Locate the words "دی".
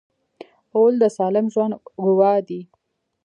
2.47-2.61